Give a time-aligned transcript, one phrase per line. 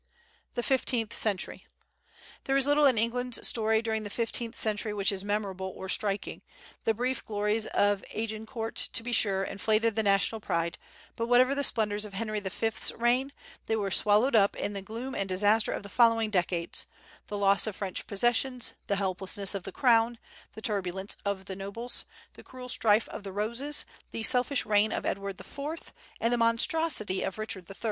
[0.55, 1.67] The Fifteenth Century.
[2.45, 6.41] There is little in England's story during the fifteenth century which is memorable or striking.
[6.85, 10.79] The brief glories of Agincourt, to be sure, inflated the national pride,
[11.15, 13.31] but whatever the splendors of Henry V's reign,
[13.67, 16.87] they were swallowed up in the gloom and disaster of the following decades
[17.27, 20.17] the loss of French possessions, the helplessness of the crown,
[20.53, 25.05] the turbulence of the nobles, the cruel strife of the Roses, the selfish reign of
[25.05, 27.75] Edward IV, and the monstrosity of Richard III.